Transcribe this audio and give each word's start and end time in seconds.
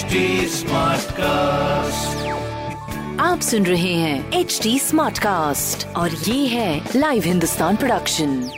HD 0.00 0.48
Smartcast. 0.48 2.16
आप 3.20 3.40
सुन 3.40 3.66
रहे 3.66 3.94
हैं 3.94 4.32
एच 4.32 4.60
डी 4.62 4.78
स्मार्ट 4.78 5.18
कास्ट 5.18 5.96
और 5.96 6.10
ये 6.10 6.46
है 6.46 6.88
लाइव 6.96 7.22
हिंदुस्तान 7.22 7.76
प्रोडक्शन 7.76 8.50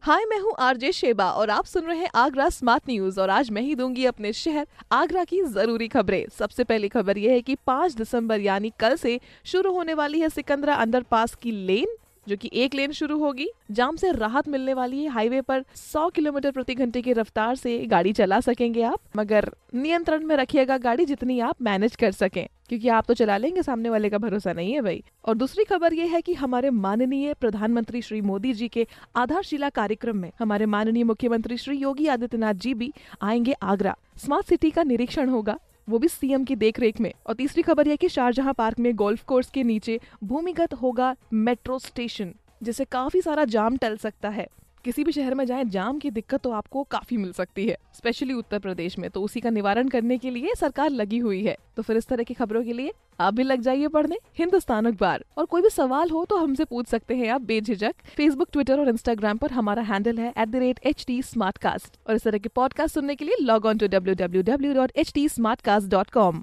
हाय 0.00 0.24
मैं 0.24 0.38
हूँ 0.38 0.52
आरजे 0.58 0.92
शेबा 0.92 1.30
और 1.30 1.50
आप 1.50 1.64
सुन 1.64 1.82
रहे 1.82 1.98
हैं 1.98 2.08
आगरा 2.14 2.48
स्मार्ट 2.48 2.82
न्यूज़ 2.90 3.20
और 3.20 3.30
आज 3.30 3.50
मैं 3.50 3.62
ही 3.62 3.74
दूँगी 3.74 4.04
अपने 4.04 4.32
शहर 4.32 4.66
आगरा 4.92 5.24
की 5.24 5.42
ज़रूरी 5.42 5.88
खबरें। 5.88 6.26
सबसे 6.38 6.64
पहली 6.64 6.88
खबर 6.88 7.18
यह 7.18 7.32
है 7.32 7.40
कि 7.40 7.56
5 7.66 7.94
दिसंबर 7.94 8.40
यानी 8.40 8.72
कल 8.80 8.96
से 8.96 9.20
शुरू 9.44 9.72
होने 9.72 9.94
वाली 9.94 10.20
है 10.20 10.28
सिकंदरा 10.28 10.74
अंडरपास 10.74 11.34
की 11.34 11.50
लेन। 11.50 11.96
जो 12.28 12.36
कि 12.36 12.50
एक 12.54 12.74
लेन 12.74 12.92
शुरू 12.92 13.18
होगी। 13.18 13.48
जाम 13.70 13.96
से 13.96 14.12
राहत 14.12 14.48
मिलने 14.48 14.74
वाली 14.74 15.06
हाईवे 15.06 15.40
पर 15.40 15.64
100 15.74 16.08
किलोमीटर 16.10 16.50
प्रति 16.50 16.74
घंटे 16.74 17.02
की 17.02 17.12
रफ्तार 17.12 17.56
से 17.56 17.78
गाड़ी 17.78 18.12
चला 18.12 18.40
सकेंगे 18.40 18.82
आप, 18.82 19.00
मगर 19.16 19.50
नियंत्रण 19.74 20.24
में 20.24 20.36
रखिएगा 20.36 20.78
गाड़ी 20.78 21.04
जितनी 21.04 21.38
आप 21.40 21.62
मैनेज 21.62 21.96
कर 21.96 22.12
सकें, 22.12 22.46
क्योंकि 22.68 22.88
आप 22.88 23.06
तो 23.06 23.14
चला 23.14 23.36
लेंगे, 23.36 23.62
सामने 23.62 23.90
वाले 23.90 24.10
का 24.10 24.18
भरोसा 24.18 24.52
नहीं 24.52 24.72
है 24.72 24.80
भाई। 24.80 25.02
और 25.24 25.34
दूसरी 25.34 25.64
खबर 25.64 25.94
ये 25.94 26.06
है 26.06 26.20
कि 26.20 26.34
हमारे 26.34 26.70
माननीय 26.70 27.34
प्रधानमंत्री 27.34 28.02
श्री 28.02 28.20
मोदी 28.20 28.52
जी 28.52 28.68
के 28.68 28.86
आधारशिला 29.16 29.68
कार्यक्रम 29.68 30.16
में 30.16 30.30
हमारे 30.38 30.66
माननीय 30.66 31.04
मुख्यमंत्री 31.04 31.56
श्री 31.56 31.76
योगी 31.76 32.06
आदित्यनाथ 32.06 32.54
जी 32.54 32.74
भी 32.74 32.92
आएँगे 33.22 33.52
आगरा। 33.52 33.96
स्मार्ट 34.16 34.46
सिटी 34.46 34.70
का 34.70 34.82
निरीक्षण 34.82 35.28
होगा। 35.28 35.58
वो 35.90 35.98
भी 35.98 36.08
सीएम 36.08 36.44
की 36.44 36.56
देखरेख 36.56 37.00
में। 37.00 37.12
और 37.26 37.34
तीसरी 37.34 37.62
खबर 37.62 37.88
यह 37.88 37.96
कि 37.96 38.08
शारजहां 38.08 38.52
पार्क 38.52 38.78
में 38.78 38.94
गोल्फ 38.94 39.24
कोर्स 39.24 39.50
के 39.50 39.62
नीचे 39.62 39.98
भूमिगत 40.24 40.74
होगा 40.74 41.14
मेट्रो 41.32 41.78
स्टेशन 41.78 42.34
जिसे 42.62 42.84
काफ़ी 42.84 43.20
सारा 43.20 43.44
जाम 43.44 43.76
टल 43.76 43.96
सकता 43.96 44.28
है। 44.28 44.46
किसी 44.84 45.04
भी 45.04 45.12
शहर 45.12 45.34
में 45.34 45.44
जाएँ, 45.44 45.64
जाम 45.64 45.98
की 45.98 46.10
दिक्कत 46.10 46.40
तो 46.40 46.50
आपको 46.50 46.82
काफ़ी 46.82 47.16
मिल 47.16 47.32
सकती 47.32 47.66
है 47.66 47.76
स्पेशली 47.94 48.32
उत्तर 48.32 48.58
प्रदेश 48.58 48.98
में। 48.98 49.08
तो 49.10 49.22
उसी 49.22 49.40
का 49.40 49.50
निवारण 49.50 49.88
करने 49.88 50.18
के 50.18 50.30
लिए 50.30 50.54
सरकार 50.54 50.90
लगी 50.90 51.18
हुई 51.18 51.42
है। 51.44 51.56
तो 51.76 51.82
फिर 51.82 51.96
इस 51.96 52.06
तरह 52.06 52.22
की 52.22 52.34
खबरों 52.34 52.64
के 52.64 52.72
लिए 52.72 52.92
आप 53.20 53.34
भी 53.34 53.42
लग 53.42 53.60
जाइए 53.60 53.88
पढ़ने, 53.88 54.18
हिंदुस्तान 54.38 54.86
अखबार। 54.86 55.24
और 55.38 55.44
कोई 55.44 55.62
भी 55.62 55.70
सवाल 55.70 56.10
हो 56.10 56.24
तो 56.24 56.36
हमसे 56.36 56.64
पूछ 56.64 56.86
सकते 56.86 57.16
हैं 57.16 57.28
आप, 57.28 57.40
बेझिझक। 57.40 57.94
फेसबुक 58.16 58.48
ट्विटर 58.52 58.80
और 58.80 58.88
इंस्टाग्राम 58.88 59.38
पर 59.38 59.50
हमारा 59.50 59.82
हैंडल 59.82 60.18
है 60.18 60.32
एट 60.36 61.10
और 62.06 62.14
इस 62.14 62.22
तरह 62.22 62.38
के 62.38 62.48
पॉडकास्ट 62.48 62.94
सुनने 62.94 63.14
के 63.14 63.24
लिए 63.24 63.36
log 63.40 63.66
on 63.66 63.78
to 63.78 63.86
W 63.86 64.14
W 64.14 64.42
W 64.42 64.74
dot 64.74 64.92
H 64.96 65.12
T 65.14 65.28
smartcast 65.60 65.88
dot 65.88 66.10
com 66.10 66.42